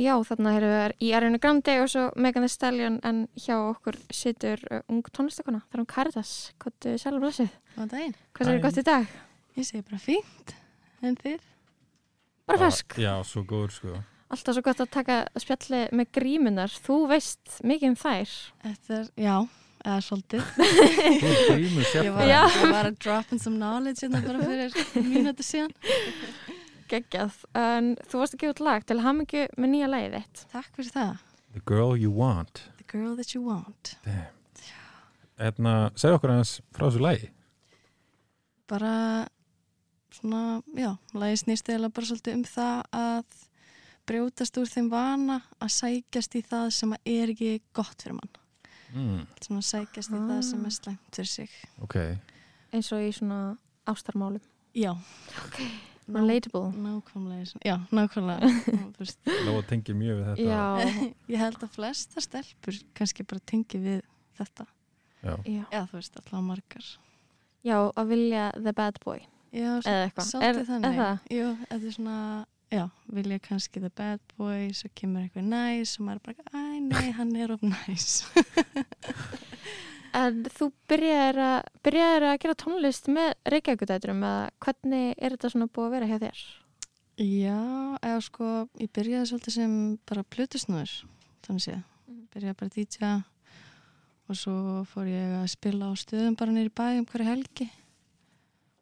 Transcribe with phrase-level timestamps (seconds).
[0.00, 3.98] Já, þarna erum við í Ariana Grande og svo Megan Thee Stallion en hjá okkur
[4.14, 6.30] situr uh, ung tónlistakona, það er um Caritas
[6.62, 7.50] hvað er sjálf blessið?
[7.74, 8.14] Góðan daginn.
[8.30, 8.62] Hvað er Daginn.
[8.64, 9.10] gott í dag?
[9.58, 10.54] Ég segi bara fínt.
[11.02, 11.42] En þið?
[12.46, 12.96] Bara fersk.
[13.02, 13.98] Já, svo góður sko.
[14.30, 16.78] Alltaf svo gott að taka spjalli með grímunar.
[16.86, 18.36] Þú veist mikið um þær.
[18.62, 19.36] Þetta er, já,
[19.84, 20.42] eða svolítið.
[21.50, 22.30] Er Ég var,
[22.72, 24.76] var að drop in some knowledge hérna bara fyrir
[25.12, 25.74] mínúti síðan.
[26.90, 27.36] Geggjað.
[27.58, 30.44] En þú varst að gefa út lag til hamingju með nýja lagið þitt.
[30.54, 31.26] Takk fyrir það.
[31.54, 32.64] The girl you want.
[32.78, 33.94] The girl that you want.
[35.40, 37.30] Hérna, segð okkur aðeins frá þessu lagi.
[38.70, 38.94] Bara
[40.14, 43.38] svona, já, lagi snýst eða bara svolítið um það að
[44.10, 48.39] brjótast úr þeim vana að sækjast í það sem er ekki gott fyrir mann.
[48.94, 50.28] Mm, Svona sækjast í Ah.
[50.30, 51.48] það sem er slæmt fyrir sig.
[51.82, 51.96] ok.
[52.72, 54.40] Eins og í svona ástarmálum.
[54.74, 54.94] Já.
[56.10, 56.72] Ná- Relatable.
[56.74, 58.48] Nákvæmlega, já, nákvæmlega.
[58.98, 60.46] Veist, Lóa tengir mjög við þetta.
[60.50, 64.00] Já, ég held að flesta stelpur kannski bara tengi við
[64.38, 64.66] þetta.
[65.22, 65.36] Já.
[65.46, 65.64] já.
[65.70, 66.86] Já, þú veist, alltaf margar.
[67.62, 69.20] Já, að vilja the bad boy.
[69.52, 70.34] Já, Eða eitthvað.
[70.42, 71.18] Er- er það?
[71.30, 72.16] Jú, þetta er svona,
[72.72, 76.69] já, vilja kannski the bad boy, svo kemur eitthvað næs og maður er bara, æ,
[76.80, 78.24] nei, hann er of næs.
[80.16, 85.68] En þú byrjaðir að, byrjaðir að gera tónlist með Reykjavíkudæturum eða hvernig er þetta svona
[85.70, 86.40] búið að vera hjá þér?
[87.20, 87.58] já,
[88.00, 88.46] eða sko,
[88.80, 89.72] ég byrjaði svolítið sem
[90.08, 90.92] bara plutusnúður,
[91.44, 91.82] þannig séð.
[92.08, 92.22] Mhm.
[92.32, 93.10] Byrjaði bara að DJ
[94.30, 94.54] og svo
[94.88, 97.68] fór ég að spila á stöðum bara nýri bæum hverju helgi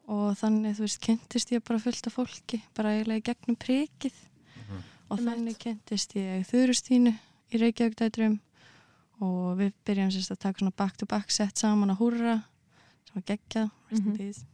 [0.08, 4.14] og þannig, þú veist, kynntist ég bara fullt af fólki, bara eiginlega í gegnum prikið
[4.14, 4.82] Mhm.
[5.10, 5.34] og Einmitt.
[5.34, 7.12] þannig kynntist ég Þurustínu
[7.52, 8.38] í Reykjavík-dætrum
[9.24, 12.36] og við byrjum sérst að taka svona back-to-back set saman að húrra
[13.08, 14.16] sem var geggjað, rest in Mhm.
[14.16, 14.44] peace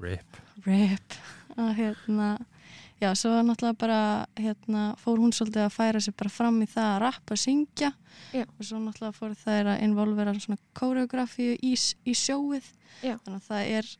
[0.00, 0.36] Rip.
[0.66, 1.14] rip
[1.56, 2.38] og hérna
[3.00, 6.66] já, svo var náttúrulega bara hérna, fór hún svolítið að færa sig bara fram í
[6.66, 7.92] það að rappa og syngja
[8.32, 8.42] Já.
[8.44, 11.72] og svo náttúrulega fór þær að involvera svona koreografíu í,
[12.06, 12.64] í sjóið
[13.02, 13.16] Já.
[13.24, 13.96] þannig að það er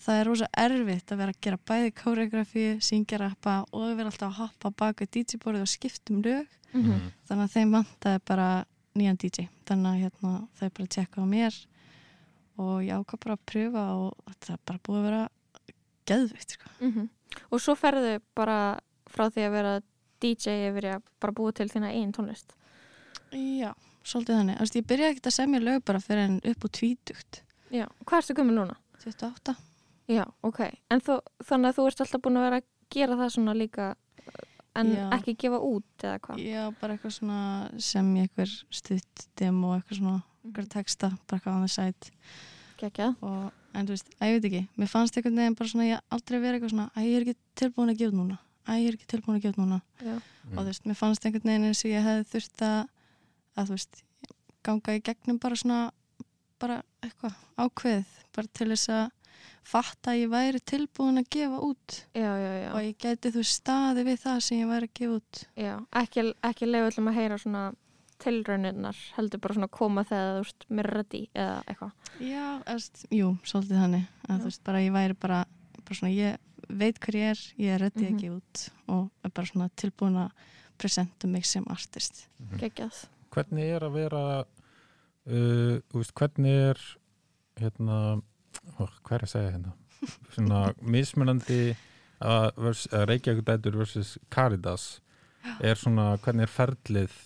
[0.00, 4.30] það er rosa erfitt að vera að gera bæði koreografíu, syngja, rappa og vera alltaf
[4.30, 7.12] að hoppa á baku DJ-borðið og skipta um lög Mm Mhm.
[7.26, 11.54] þannig að þeim vantaði bara nýjan DJ þannig að hérna, þau bara tjekka á mér
[12.58, 15.28] og ég ákvað bara að pröfa og þetta er bara búið að vera
[16.06, 16.70] geðvikt sko.
[16.80, 17.08] -hmm.
[17.50, 18.78] Og svo ferðu bara
[19.10, 19.80] frá því að vera
[20.20, 22.54] DJ yfir að bara búa til þína einn tónlist.
[23.32, 23.72] Já,
[24.04, 24.56] svolítið þannig.
[24.56, 27.42] Þú veist, ég byrjaði ekkert að semja lög bara fyrir en upp úr tvítugt.
[27.70, 28.76] Já, hvað erstu gömur núna?
[29.04, 29.56] 28.
[30.10, 30.60] Já, ok.
[30.90, 33.90] En þú, þannig að þú ert alltaf búin að vera að gera það svona líka
[34.78, 35.04] en Já.
[35.16, 36.42] ekki gefa út eða hvað?
[36.44, 37.40] Já, bara eitthvað svona
[37.82, 42.12] semja eitthvað stutt demo, eitthvað svona eitthvað texta, bara eitthvað on the side
[42.80, 43.16] Gekjað.
[43.26, 46.04] og, en þú veist, að ég veit ekki mér fannst einhvern veginn bara svona, ég
[46.16, 48.38] aldrei verið eitthvað svona að ég er ekki tilbúin að gefa út núna
[48.70, 50.14] að ég er ekki tilbúin að gefa út núna Já.
[50.14, 50.54] Mm.
[50.54, 52.78] og þú veist, mér fannst einhvern veginn eins og ég hefði þurft að,
[53.56, 54.02] að þú veist,
[54.66, 55.80] ganga í gegnum bara svona
[56.60, 59.06] bara eitthvað ákveð bara til þess að
[59.64, 62.68] fatta að ég væri tilbúin að gefa út Já, já, já.
[62.74, 66.24] og ég gæti þú staði við það sem ég væri að gefa út Já, ekki,
[66.50, 67.64] ekki leiðu öllum að heyra svona
[68.20, 71.92] tilrauninnar, heldur bara svona koma þegar þú ert mér ready eða eitthvað.
[72.20, 74.34] Já, erst, jú, svolítið þannig að Já.
[74.42, 75.38] þú veist, bara ég væri bara,
[75.80, 78.12] bara svona, ég veit hver ég er, ég er ready Mhm.
[78.12, 80.30] að gefa út og er bara svona tilbúin að
[80.78, 82.26] presenta mig sem artist
[82.60, 83.06] Gekjað.
[83.32, 84.22] Hvernig er að vera,
[85.26, 86.80] uh, veist, hvernig er,
[87.56, 88.22] hérna,
[88.78, 89.72] hvað er að segja hérna?
[90.34, 91.60] Svona mismunandi
[92.20, 94.86] að, vers, að Reykjavík dætur versus Caritas
[95.64, 97.16] er svona, hvernig er ferlið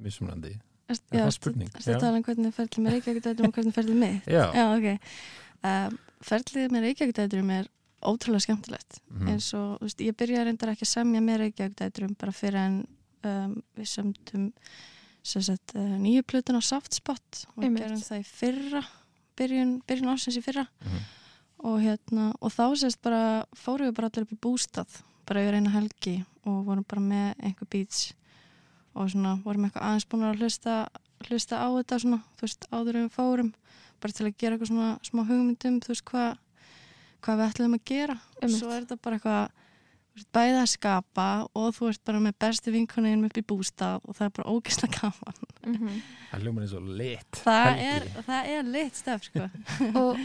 [0.00, 0.54] mismunandi?
[0.90, 1.70] Er það ertu- spurning?
[1.74, 1.96] ertu Já.
[1.96, 4.30] að tala um hvernig ferlið með Reykjavík og hvernig ferlið mitt?
[4.30, 4.44] Já.
[4.54, 5.10] Já, ok.
[5.70, 7.68] Um, ferlið með Reykjavík er
[8.00, 9.00] ótrúlega skemmtilegt.
[9.10, 9.28] Mhm.
[9.28, 12.78] Eins og, þú veist, ég byrjaði reyndar ekki að semja með Reykjavík bara fyrir en
[13.24, 14.52] um, við sömdum
[15.22, 18.82] sem sagt, uh, nýju plötun á Softspot og gerum það í fyrra,
[19.40, 20.66] byrjun, byrjun ársins í fyrra.
[20.84, 21.08] Mhm.
[21.60, 25.58] og, hérna, og þá sérst bara fórum við bara allir upp í bústað bara yfir
[25.58, 26.14] eina helgi
[26.48, 28.14] og vorum bara með einhver beats
[28.94, 30.76] og svona vorum eitthvað aðeins búin að hlusta,
[31.28, 33.50] hlusta á þetta svona, þú veist, áður en við fórum
[34.00, 36.38] bara til að gera eitthvað svona smá hugmyndum þú veist, hvað
[37.20, 38.16] hva við ætlum að gera.
[38.40, 39.50] Og svo er þetta bara eitthvað
[40.10, 44.00] þú veist, bæði að skapa og þú ert bara með besti vinkuninn upp í bústað
[44.08, 47.40] og það er bara ógeðslega gaman Mm Það ljómar eins og lit.
[47.44, 49.48] það er, það er lit stef sko.
[49.98, 50.18] og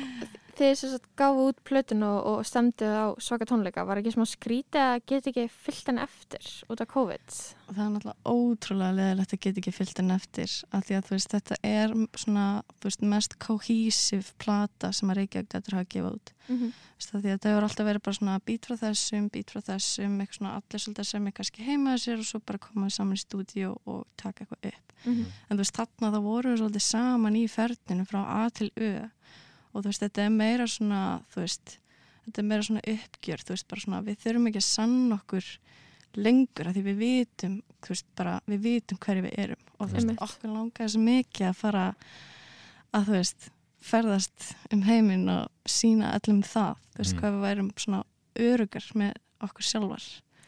[0.60, 4.26] þið sem sagt gáfu út plötun og, og stemduð á svaka tónleika, var ekki smá
[4.30, 7.38] skrítið að geta ekki fyllt henn eftir út af COVID?
[7.66, 11.08] og það er náttúrulega ótrúlega leðilegt að geta ekki fyllt henn eftir af því að
[11.08, 12.48] þú veist, þetta er svona,
[12.86, 16.72] veist, mest cohesive plata sem að Reykjavík gætur hafa gefað út Mm -hmm.
[17.00, 20.20] Það, því að það hefur alltaf verið bara svona bít frá þessum, bít frá þessum,
[20.20, 23.24] eitthvað svona allir svolítið sem er kannski heimaði sér og svo bara komaði saman í
[23.24, 24.94] stúdíu og taka eitthvað upp.
[25.06, 25.26] Mhm.
[25.50, 29.10] En þú veist, þarna þá voru við svolítið saman í ferðinu frá A til Ö
[29.76, 31.02] og þú veist, þetta er meira svona,
[31.34, 31.78] þú veist,
[32.26, 35.50] þetta er meira svona uppgjör, þú veist, bara svona við þurfum ekki að sanna okkur
[36.16, 39.94] lengur að því við vitum, þú veist, bara við vitum hverju við erum og þú
[39.98, 40.22] veist, Einmitt.
[40.24, 41.84] okkur langaði svo mikið að fara
[42.96, 43.50] að, þú veist,
[43.86, 47.20] ferðast um heiminn og sína allum það, þú veist, Mm.
[47.20, 48.04] hvað við værum svona
[48.36, 49.14] örugar með
[49.46, 50.06] okkur sjálfar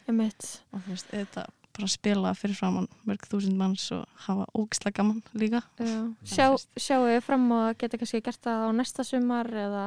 [0.08, 0.48] Einmitt.
[0.72, 1.44] og þú veist, þetta
[1.78, 5.62] bara spila fyrir framann mörg þúsund manns og hafa ógislega gaman líka.
[5.78, 6.00] Já.
[6.26, 9.84] Sjá, sjáu þið fram og geta kannski gert það á næsta sumar eða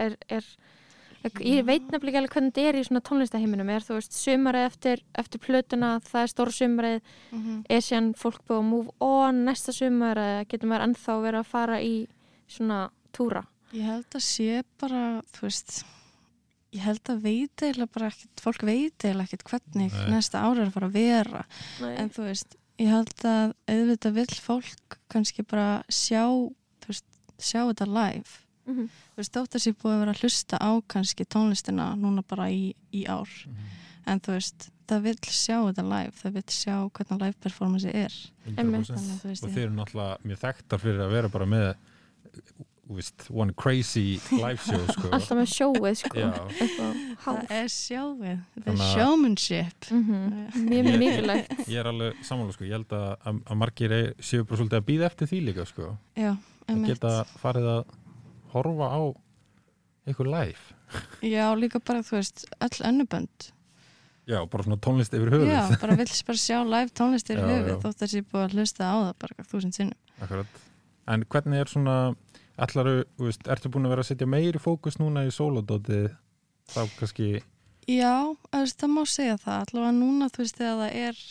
[0.00, 0.46] er, er
[1.44, 4.66] ég veit nefnilega ekki alveg hvernig þetta er í svona tónlistaheiminum er þú veist sumarið
[4.70, 7.12] eftir, eftir plötuna það er stóra sumarið
[7.68, 11.50] er síðan fólk búið að move on næsta sumar eða getur maður ennþá verið að
[11.52, 11.94] fara í
[12.50, 12.80] svona
[13.12, 13.44] túra?
[13.76, 15.02] Ég held að sé bara,
[15.34, 15.82] þú veist
[16.72, 20.10] ég held að veit eiginlega bara ekkert fólk veit eiginlega ekkert hvernig Nei.
[20.14, 21.44] næsta ára er að fara að vera
[21.80, 21.94] Nei.
[21.98, 27.08] en þú veist, ég held að auðvitað vill fólk kannski bara sjá þú veist,
[27.38, 28.38] sjá þetta live
[28.70, 28.86] Mhm.
[28.86, 32.46] þú veist, þótt að sé búið að vera að hlusta á kannski tónlistina núna bara
[32.52, 33.28] í, í ár
[34.06, 38.14] en þú veist, það vill sjá þetta live það vill sjá hvernig live performance er
[38.46, 38.54] 100%.
[38.94, 41.74] Þannig veist, og þeir eru náttúrulega mjög þekktar fyrir að vera bara með
[42.90, 45.10] þú veist, one crazy live show sko.
[45.14, 46.24] alltaf með sjóið sko.
[47.22, 49.86] Það er sjáið, the Þannig að- showmanship.
[49.94, 50.66] Mhm.
[50.66, 51.54] mjög Ég- mikilvægt.
[51.70, 52.64] ég er alveg samanlega sko.
[52.66, 55.92] ég held að, að, margir er- séu bara svolítið að býða eftir því líka sko.
[56.18, 56.32] já,
[56.68, 57.94] að geta farið að
[58.54, 59.00] horfa á
[60.10, 60.60] einhver live.
[61.22, 63.52] Já, líka bara, þú veist, öll önnubönd.
[64.26, 65.46] Já, bara svona tónlist yfir höfuð.
[65.50, 68.82] Já, bara vill bara sjá live tónlistir Já, höfuð þótt að sé búið að hlusta
[68.90, 69.98] á það bara þúsund sinnum.
[70.20, 70.46] Akkurat.
[71.10, 71.94] en hvernig er svona
[72.60, 76.10] ætlaru, þú veist, ertu búin að vera að setja meiri fókus núna í sólodótið
[76.70, 77.28] þá kannski
[77.88, 78.12] já,
[78.52, 79.62] veist, það má segja það.
[79.66, 81.22] Allavega núna, þú veist, þegar það er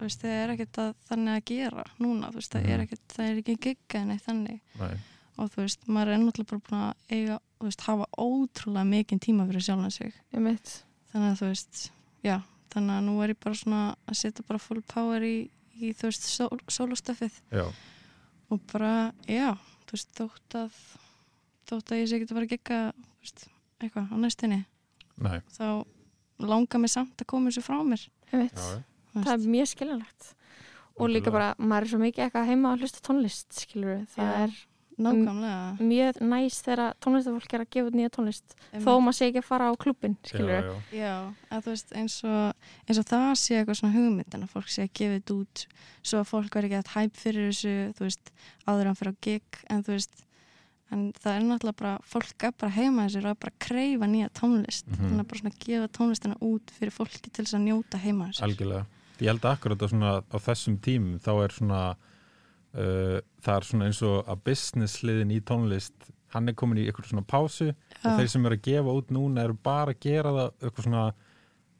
[0.00, 2.84] veist, það er ekkert að þannig að gera núna, þú veist, það er Mhm.
[2.86, 4.60] ekkert það er ekki gigga neitt þannig.
[4.80, 4.94] Nei,
[5.38, 9.20] og þú veist, maður er náttúrulega bara búin að eiga, þú veist, hafa ótrúlega mikinn
[9.20, 10.14] tíma fyrir sjálfan sig.
[10.34, 10.82] Einmitt.
[11.12, 11.90] þannig að þú veist,
[12.22, 12.36] já
[12.70, 16.02] þannig að nú er ég bara svona að setja bara full power í, í þú
[16.06, 17.40] veist, sól, sólostöfið
[18.50, 19.56] og bara, já,
[19.90, 20.82] þú veist, þótt að
[21.70, 22.78] þótt að ég sé ekki að fara að gegga
[23.20, 23.46] veist,
[23.80, 24.60] eitthvað á næstinni
[25.20, 25.40] nei.
[25.50, 25.66] þá
[26.50, 28.04] langar mér samt að koma þessu frá mér.
[28.30, 28.46] Já,
[29.12, 30.30] það er mjög skiljanlegt.
[31.00, 34.40] Og líka bara, maður er svo mikið eitthvað heima að hlusta tónlist, skilur það Já.
[34.44, 34.56] er
[35.06, 35.76] nákvæmlega.
[35.80, 38.54] mjög næs þegar tónlistafólk er að gefa út nýja tónlist.
[38.72, 40.74] Þó maður sé ekki að fara á klubin, skilur já, já.
[41.00, 41.14] Já,
[41.50, 42.54] að þú veist, eins og,
[42.86, 45.66] eins og það sé eitthvað svona hugmynd en að fólk sé að gefa þetta út
[46.02, 48.32] svo að fólk verði ekki að hæp fyrir þessu þú veist,
[48.66, 50.24] áður en fyrir á gig en þú veist,
[50.90, 54.06] en það er náttúrulega bara fólk er bara heima þessir og er bara að kreyfa
[54.10, 55.04] nýja tónlist, Mhm.
[55.06, 58.42] þannig að bara svona gefa tónlistina út fyrir fólki til þess að njóta heima þessir
[58.48, 58.86] algjörlega.
[59.20, 61.96] Ég held að akkurat að svona á þessum tímum þá er svona
[62.74, 67.08] það er svona eins og að business hliðin í tónlist hann er komin í eitthvað
[67.10, 70.52] svona pásu og þeir sem eru að gefa út núna eru bara að gera það
[70.62, 71.04] eitthvað svona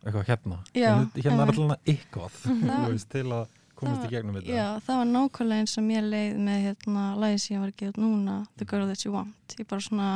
[0.01, 0.59] eitthvað hérna.
[0.75, 4.51] Já, En hérna er alltaf eitthvað Það- veist, til að komast í gegnum þetta.
[4.57, 7.77] Já, það var nákvæmlega eins og mér leið með hérna lægi sem ég var að
[7.83, 9.55] gefa út núna The Girl That You Want.
[9.61, 10.09] Ég bara svona,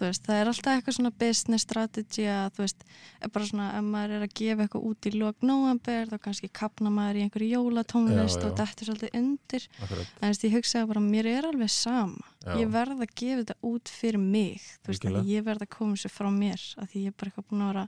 [0.00, 2.84] veist, það er alltaf eitthvað svona business strategy að þú veist,
[3.34, 6.92] bara svona, ef maður er að gefa eitthvað út í lok november, þá kannski kapna
[6.94, 8.48] maður í einhverju jólatónlist Já, já.
[8.48, 12.52] og þetta er svolítið undir, akkurat, en ég hugsaði bara mér er alveg sama, Já.
[12.58, 16.12] ég verð að gefa þetta út fyrir mig, þú veist, ég verð að koma þessu
[16.12, 17.86] frá mér, að því ég er bara eitthvað búin að vera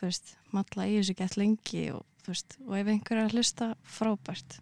[0.00, 3.36] þú veist, matla í þessu gett lengi og þú veist, og ef einhver er að
[3.38, 4.58] hlusta frábært,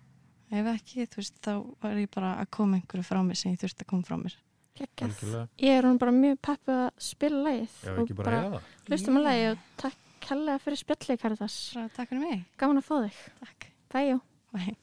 [0.51, 3.61] ef ekki þú veist, þá var ég bara að koma einhverju frá mér sem ég
[3.63, 4.37] þurfti að koma frá mér
[4.79, 8.69] ég er hún bara mjög peppu að spila lagið já, og ekki bara það.
[8.89, 11.57] hlustum að lagið og takk kærlega fyrir spjallið Karitas.
[11.75, 13.61] Bara takk fyrir mig, gaman að fá þig, takk.
[13.95, 14.17] Bæjó.
[14.53, 14.75] Bye.